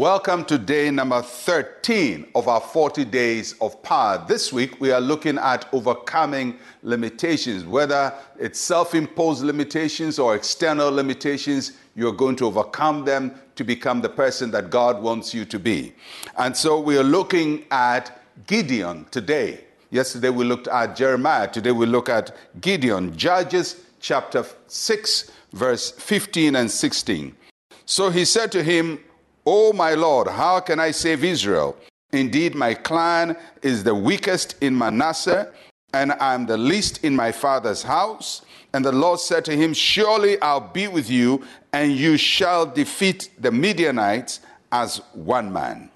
Welcome 0.00 0.46
to 0.46 0.56
day 0.56 0.90
number 0.90 1.20
13 1.20 2.28
of 2.34 2.48
our 2.48 2.62
40 2.62 3.04
days 3.04 3.54
of 3.60 3.82
power. 3.82 4.24
This 4.26 4.50
week 4.50 4.80
we 4.80 4.92
are 4.92 5.00
looking 5.00 5.36
at 5.36 5.68
overcoming 5.74 6.58
limitations, 6.82 7.64
whether 7.64 8.14
it's 8.38 8.58
self 8.58 8.94
imposed 8.94 9.42
limitations 9.42 10.18
or 10.18 10.34
external 10.34 10.90
limitations, 10.90 11.72
you're 11.94 12.14
going 12.14 12.36
to 12.36 12.46
overcome 12.46 13.04
them 13.04 13.34
to 13.56 13.62
become 13.62 14.00
the 14.00 14.08
person 14.08 14.50
that 14.52 14.70
God 14.70 15.02
wants 15.02 15.34
you 15.34 15.44
to 15.44 15.58
be. 15.58 15.92
And 16.38 16.56
so 16.56 16.80
we 16.80 16.96
are 16.96 17.04
looking 17.04 17.66
at 17.70 18.22
Gideon 18.46 19.04
today. 19.10 19.64
Yesterday 19.90 20.30
we 20.30 20.46
looked 20.46 20.68
at 20.68 20.96
Jeremiah. 20.96 21.46
Today 21.46 21.72
we 21.72 21.84
look 21.84 22.08
at 22.08 22.34
Gideon. 22.62 23.14
Judges 23.18 23.82
chapter 24.00 24.46
6, 24.66 25.30
verse 25.52 25.90
15 25.90 26.56
and 26.56 26.70
16. 26.70 27.36
So 27.84 28.08
he 28.08 28.24
said 28.24 28.50
to 28.52 28.62
him, 28.62 28.98
O 29.46 29.72
my 29.72 29.94
Lord, 29.94 30.28
how 30.28 30.60
can 30.60 30.78
I 30.78 30.90
save 30.90 31.24
Israel? 31.24 31.76
Indeed, 32.12 32.54
my 32.54 32.74
clan 32.74 33.36
is 33.62 33.84
the 33.84 33.94
weakest 33.94 34.56
in 34.60 34.76
Manasseh, 34.76 35.52
and 35.92 36.12
I 36.12 36.34
am 36.34 36.46
the 36.46 36.56
least 36.56 37.04
in 37.04 37.14
my 37.14 37.32
father's 37.32 37.82
house. 37.82 38.42
And 38.72 38.84
the 38.84 38.92
Lord 38.92 39.20
said 39.20 39.44
to 39.46 39.56
him, 39.56 39.72
Surely 39.74 40.40
I'll 40.40 40.60
be 40.60 40.88
with 40.88 41.10
you, 41.10 41.44
and 41.72 41.92
you 41.92 42.16
shall 42.16 42.66
defeat 42.66 43.30
the 43.38 43.50
Midianites 43.50 44.40
as 44.72 44.98
one 45.12 45.52
man. 45.52 45.90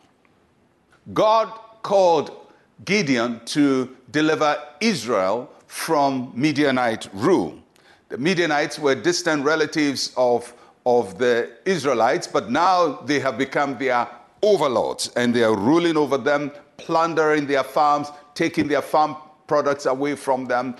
God 1.12 1.52
called 1.82 2.30
Gideon 2.84 3.40
to 3.46 3.96
deliver 4.10 4.60
Israel 4.80 5.50
from 5.66 6.32
Midianite 6.34 7.08
rule. 7.12 7.58
The 8.08 8.18
Midianites 8.18 8.78
were 8.78 8.94
distant 8.94 9.44
relatives 9.44 10.12
of, 10.16 10.52
of 10.86 11.18
the 11.18 11.50
Israelites, 11.64 12.26
but 12.26 12.50
now 12.50 13.00
they 13.06 13.18
have 13.18 13.38
become 13.38 13.78
their 13.78 14.06
overlords 14.42 15.10
and 15.16 15.34
they 15.34 15.42
are 15.42 15.56
ruling 15.56 15.96
over 15.96 16.18
them, 16.18 16.52
plundering 16.76 17.46
their 17.46 17.64
farms, 17.64 18.08
taking 18.34 18.68
their 18.68 18.82
farm 18.82 19.16
products 19.46 19.86
away 19.86 20.14
from 20.14 20.44
them. 20.44 20.76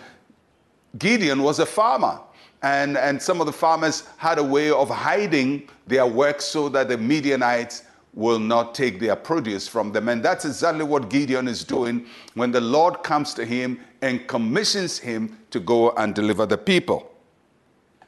Gideon 0.99 1.43
was 1.43 1.59
a 1.59 1.67
farmer. 1.67 2.21
And, 2.63 2.97
and 2.97 3.21
some 3.21 3.41
of 3.41 3.47
the 3.47 3.53
farmers 3.53 4.05
had 4.17 4.39
a 4.39 4.43
way 4.43 4.71
of 4.71 4.89
hiding 4.89 5.69
their 5.87 6.07
work 6.07 6.41
so 6.41 6.71
that 6.71 6.89
the 6.89 6.97
Midianites 6.97 7.83
will 8.15 8.39
not 8.39 8.75
take 8.75 9.01
their 9.01 9.17
produce 9.17 9.69
from 9.69 9.93
them. 9.93 10.09
And 10.09 10.23
that's 10.23 10.45
exactly 10.45 10.85
what 10.85 11.11
Gideon 11.11 11.49
is 11.49 11.65
doing 11.65 12.07
when 12.35 12.53
the 12.53 12.61
Lord 12.61 13.03
comes 13.03 13.35
to 13.35 13.45
him 13.45 13.81
and 14.03 14.27
commissions 14.29 14.99
him 14.99 15.39
to 15.51 15.61
go 15.61 15.91
and 15.93 16.15
deliver 16.15 16.47
the 16.47 16.57
people. 16.57 17.14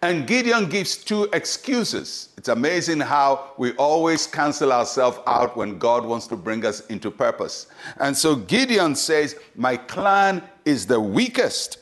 And 0.02 0.26
Gideon 0.26 0.68
gives 0.68 0.96
two 0.96 1.24
excuses. 1.32 2.28
It's 2.36 2.48
amazing 2.48 3.00
how 3.00 3.52
we 3.56 3.72
always 3.72 4.26
cancel 4.26 4.72
ourselves 4.72 5.18
out 5.26 5.56
when 5.56 5.78
God 5.78 6.04
wants 6.04 6.26
to 6.28 6.36
bring 6.36 6.66
us 6.66 6.80
into 6.86 7.10
purpose. 7.10 7.68
And 7.98 8.16
so 8.16 8.36
Gideon 8.36 8.94
says, 8.94 9.36
My 9.54 9.76
clan 9.76 10.42
is 10.64 10.86
the 10.86 11.00
weakest. 11.00 11.78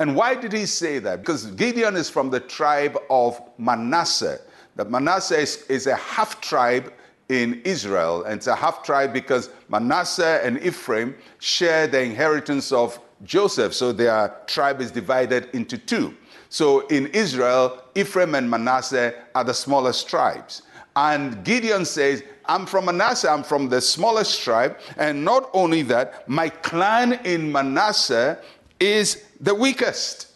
And 0.00 0.16
why 0.16 0.34
did 0.34 0.52
he 0.52 0.66
say 0.66 0.98
that? 1.00 1.20
Because 1.20 1.46
Gideon 1.46 1.94
is 1.94 2.08
from 2.08 2.30
the 2.30 2.40
tribe 2.40 2.98
of 3.10 3.40
Manasseh. 3.58 4.40
That 4.76 4.90
Manasseh 4.90 5.38
is, 5.38 5.64
is 5.68 5.86
a 5.86 5.96
half 5.96 6.40
tribe 6.40 6.92
in 7.28 7.60
Israel. 7.64 8.24
And 8.24 8.34
it's 8.34 8.46
a 8.46 8.56
half 8.56 8.82
tribe 8.82 9.12
because 9.12 9.50
Manasseh 9.68 10.40
and 10.44 10.60
Ephraim 10.62 11.14
share 11.38 11.86
the 11.86 12.02
inheritance 12.02 12.72
of 12.72 12.98
Joseph. 13.24 13.74
So 13.74 13.92
their 13.92 14.34
tribe 14.46 14.80
is 14.80 14.90
divided 14.90 15.48
into 15.52 15.78
two. 15.78 16.16
So 16.52 16.86
in 16.88 17.06
Israel, 17.14 17.82
Ephraim 17.94 18.34
and 18.34 18.50
Manasseh 18.50 19.14
are 19.34 19.42
the 19.42 19.54
smallest 19.54 20.06
tribes. 20.06 20.60
And 20.94 21.42
Gideon 21.46 21.86
says, 21.86 22.22
I'm 22.44 22.66
from 22.66 22.84
Manasseh, 22.84 23.30
I'm 23.30 23.42
from 23.42 23.70
the 23.70 23.80
smallest 23.80 24.42
tribe. 24.42 24.76
And 24.98 25.24
not 25.24 25.48
only 25.54 25.80
that, 25.84 26.28
my 26.28 26.50
clan 26.50 27.14
in 27.24 27.50
Manasseh 27.50 28.38
is 28.78 29.24
the 29.40 29.54
weakest. 29.54 30.26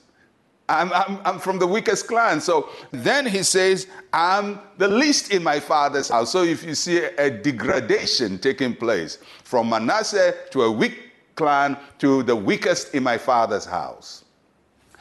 I'm, 0.70 0.90
I'm, 0.94 1.20
I'm, 1.22 1.38
from 1.38 1.58
the 1.58 1.66
weakest 1.66 2.08
clan. 2.08 2.40
So 2.40 2.70
then 2.92 3.26
he 3.26 3.42
says, 3.42 3.86
I'm 4.14 4.60
the 4.78 4.88
least 4.88 5.34
in 5.34 5.42
my 5.42 5.60
father's 5.60 6.08
house. 6.08 6.32
So 6.32 6.44
if 6.44 6.64
you 6.64 6.74
see 6.74 7.04
a 7.04 7.28
degradation 7.28 8.38
taking 8.38 8.74
place 8.74 9.18
from 9.44 9.68
Manasseh 9.68 10.34
to 10.52 10.62
a 10.62 10.72
weak 10.72 11.10
clan 11.34 11.76
to 11.98 12.22
the 12.22 12.34
weakest 12.34 12.94
in 12.94 13.02
my 13.02 13.18
father's 13.18 13.66
house. 13.66 14.24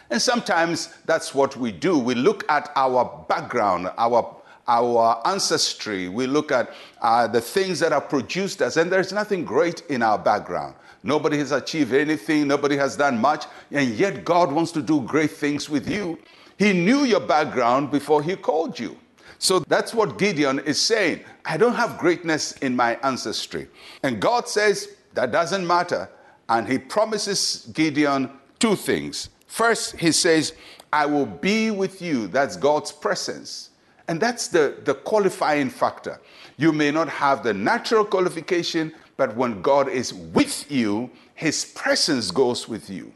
And 0.10 0.22
sometimes 0.22 0.94
that's 1.06 1.34
what 1.34 1.58
we 1.58 1.72
do. 1.72 1.98
We 1.98 2.16
look 2.16 2.50
at 2.50 2.72
our 2.76 3.26
background, 3.28 3.92
our 3.98 4.36
our 4.68 5.22
ancestry, 5.26 6.10
we 6.10 6.26
look 6.26 6.52
at 6.52 6.74
uh, 7.02 7.28
the 7.28 7.40
things 7.40 7.80
that 7.80 7.92
have 7.92 8.10
produced 8.10 8.64
us, 8.64 8.78
and 8.78 8.92
there's 8.92 9.14
nothing 9.14 9.46
great 9.46 9.82
in 9.90 10.02
our 10.02 10.18
background. 10.18 10.74
Nobody 11.04 11.38
has 11.38 11.52
achieved 11.52 11.94
anything, 11.94 12.48
nobody 12.48 12.76
has 12.76 12.98
done 12.98 13.20
much, 13.20 13.46
and 13.72 13.90
yet 13.92 14.26
God 14.26 14.52
wants 14.52 14.72
to 14.72 14.82
do 14.82 15.02
great 15.02 15.32
things 15.32 15.70
with 15.70 15.88
you. 15.88 16.18
He 16.58 16.74
knew 16.74 17.04
your 17.04 17.20
background 17.20 17.92
before 17.92 18.24
He 18.24 18.36
called 18.36 18.80
you. 18.80 18.98
So 19.38 19.60
that's 19.60 19.94
what 19.94 20.18
Gideon 20.18 20.60
is 20.60 20.82
saying. 20.82 21.24
I 21.46 21.58
don't 21.58 21.76
have 21.76 22.00
greatness 22.00 22.54
in 22.54 22.76
my 22.76 22.98
ancestry. 23.04 23.68
And 24.02 24.20
God 24.20 24.48
says 24.48 24.96
that 25.14 25.32
doesn't 25.32 25.68
matter. 25.68 26.10
And 26.50 26.68
He 26.68 26.80
promises 26.80 27.70
Gideon 27.74 28.32
two 28.58 28.76
things. 28.76 29.30
First, 29.56 29.96
He 29.96 30.12
says, 30.12 30.52
I 30.92 31.06
will 31.06 31.26
be 31.26 31.72
with 31.72 32.02
you. 32.02 32.28
That's 32.28 32.58
God's 32.58 32.92
presence. 32.92 33.70
And 34.10 34.20
that's 34.20 34.50
the, 34.50 34.76
the 34.84 34.96
qualifying 34.96 35.70
factor. 35.70 36.20
You 36.58 36.74
may 36.74 36.92
not 36.92 37.08
have 37.08 37.42
the 37.42 37.54
natural 37.54 38.04
qualification, 38.04 38.94
but 39.16 39.34
when 39.38 39.62
God 39.62 39.88
is 39.88 40.14
with 40.14 40.70
you, 40.70 41.10
his 41.36 41.64
presence 41.64 42.32
goes 42.32 42.68
with 42.68 42.90
you. 42.90 43.14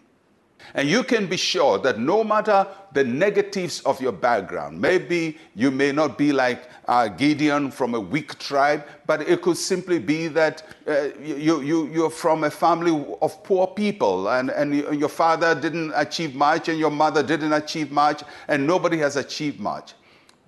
And 0.74 0.88
you 0.88 1.04
can 1.04 1.28
be 1.28 1.38
sure 1.38 1.78
that 1.80 2.00
no 2.00 2.24
matter 2.24 2.68
the 2.94 3.04
negatives 3.04 3.82
of 3.82 4.02
your 4.02 4.12
background, 4.12 4.80
maybe 4.80 5.38
you 5.56 5.72
may 5.72 5.92
not 5.92 6.18
be 6.18 6.32
like 6.32 6.70
uh, 6.88 7.08
Gideon 7.08 7.72
from 7.72 7.96
a 7.96 8.00
weak 8.00 8.38
tribe, 8.40 8.86
but 9.06 9.22
it 9.22 9.42
could 9.42 9.58
simply 9.58 10.00
be 10.00 10.28
that 10.28 10.64
uh, 10.88 11.10
you, 11.22 11.62
you, 11.62 11.88
you're 11.88 12.10
from 12.10 12.44
a 12.44 12.52
family 12.52 13.16
of 13.22 13.44
poor 13.44 13.68
people 13.68 14.30
and, 14.30 14.50
and 14.50 14.76
your 14.76 15.10
father 15.10 15.54
didn't 15.54 15.92
achieve 15.96 16.36
much 16.36 16.70
and 16.70 16.80
your 16.80 16.92
mother 16.92 17.24
didn't 17.24 17.54
achieve 17.54 17.92
much 17.92 18.24
and 18.48 18.66
nobody 18.66 18.98
has 18.98 19.16
achieved 19.16 19.60
much. 19.60 19.94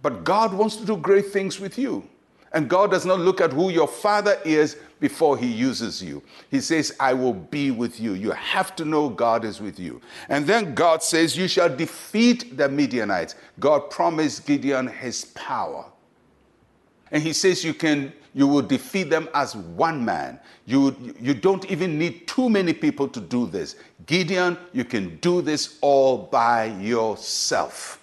But 0.02 0.24
God 0.24 0.54
wants 0.54 0.78
to 0.78 0.86
do 0.86 0.98
great 0.98 1.28
things 1.28 1.60
with 1.60 1.78
you. 1.78 2.08
And 2.54 2.70
God 2.70 2.92
does 2.92 3.06
not 3.06 3.20
look 3.20 3.40
at 3.40 3.54
who 3.54 3.70
your 3.70 3.88
father 3.88 4.38
is 4.44 4.78
before 5.00 5.38
he 5.38 5.48
uses 5.48 6.04
you. 6.04 6.22
He 6.50 6.60
says, 6.60 6.94
I 7.00 7.14
will 7.14 7.34
be 7.34 7.72
with 7.72 8.00
you. 8.00 8.14
You 8.14 8.32
have 8.32 8.76
to 8.76 8.86
know 8.86 9.10
God 9.10 9.46
is 9.46 9.62
with 9.62 9.80
you. 9.80 10.02
And 10.28 10.46
then 10.46 10.76
God 10.76 11.02
says, 11.02 11.38
You 11.38 11.48
shall 11.48 11.74
defeat 11.74 12.58
the 12.58 12.68
Midianites. 12.68 13.36
God 13.60 13.90
promised 13.90 14.46
Gideon 14.46 14.88
his 14.88 15.26
power. 15.26 15.86
And 17.12 17.24
he 17.24 17.34
says, 17.34 17.64
You 17.64 17.74
can. 17.74 18.14
You 18.34 18.48
will 18.48 18.62
defeat 18.62 19.10
them 19.10 19.28
as 19.34 19.58
one 19.58 20.06
man. 20.06 20.40
You, 20.66 20.96
you 21.20 21.34
don't 21.34 21.70
even 21.70 22.00
need 22.00 22.30
too 22.30 22.50
many 22.50 22.72
people 22.72 23.10
to 23.10 23.20
do 23.20 23.46
this. 23.46 23.76
Gideon, 24.06 24.58
you 24.72 24.86
can 24.86 25.18
do 25.18 25.42
this 25.42 25.78
all 25.82 26.18
by 26.18 26.68
yourself. 26.80 28.02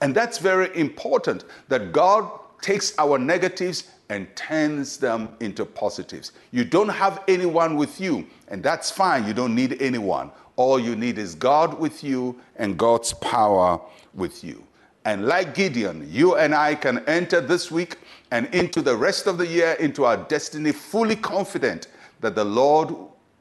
And 0.00 0.14
that's 0.14 0.38
very 0.38 0.74
important 0.74 1.44
that 1.68 1.92
God 1.92 2.30
takes 2.60 2.96
our 2.98 3.18
negatives 3.18 3.84
and 4.08 4.34
turns 4.36 4.96
them 4.96 5.28
into 5.40 5.64
positives. 5.64 6.32
You 6.50 6.64
don't 6.64 6.88
have 6.88 7.22
anyone 7.28 7.76
with 7.76 8.00
you, 8.00 8.26
and 8.48 8.62
that's 8.62 8.90
fine. 8.90 9.26
You 9.26 9.34
don't 9.34 9.54
need 9.54 9.80
anyone. 9.82 10.30
All 10.56 10.80
you 10.80 10.96
need 10.96 11.18
is 11.18 11.34
God 11.34 11.78
with 11.78 12.02
you 12.02 12.40
and 12.56 12.78
God's 12.78 13.12
power 13.14 13.80
with 14.14 14.42
you. 14.42 14.64
And 15.04 15.26
like 15.26 15.54
Gideon, 15.54 16.06
you 16.10 16.36
and 16.36 16.54
I 16.54 16.74
can 16.74 16.98
enter 17.06 17.40
this 17.40 17.70
week 17.70 17.96
and 18.30 18.52
into 18.54 18.82
the 18.82 18.96
rest 18.96 19.26
of 19.26 19.38
the 19.38 19.46
year 19.46 19.72
into 19.80 20.04
our 20.04 20.16
destiny 20.16 20.72
fully 20.72 21.16
confident 21.16 21.88
that 22.20 22.34
the 22.34 22.44
Lord 22.44 22.94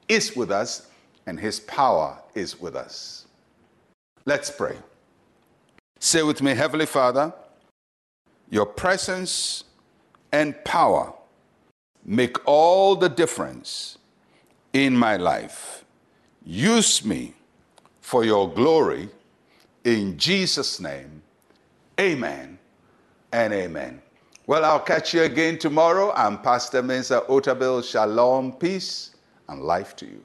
is 0.07 0.35
with 0.35 0.51
us 0.51 0.87
and 1.25 1.39
his 1.39 1.59
power 1.61 2.17
is 2.35 2.59
with 2.59 2.75
us. 2.75 3.25
Let's 4.25 4.49
pray. 4.49 4.77
Say 5.99 6.21
with 6.23 6.41
me, 6.41 6.53
Heavenly 6.53 6.85
Father, 6.85 7.33
your 8.49 8.65
presence 8.65 9.63
and 10.31 10.63
power 10.63 11.13
make 12.05 12.37
all 12.47 12.95
the 12.95 13.09
difference 13.09 13.97
in 14.73 14.95
my 14.95 15.17
life. 15.17 15.83
Use 16.45 17.03
me 17.03 17.33
for 18.01 18.23
your 18.23 18.49
glory. 18.49 19.09
In 19.83 20.17
Jesus' 20.17 20.79
name, 20.79 21.21
amen 21.99 22.57
and 23.31 23.53
amen. 23.53 24.01
Well, 24.47 24.63
I'll 24.63 24.79
catch 24.79 25.13
you 25.13 25.23
again 25.23 25.57
tomorrow. 25.57 26.13
I'm 26.13 26.41
Pastor 26.41 26.81
Mensa 26.81 27.23
Otabil. 27.27 27.83
Shalom, 27.83 28.53
peace, 28.53 29.11
and 29.49 29.61
life 29.61 29.93
to 29.97 30.05
you. 30.05 30.23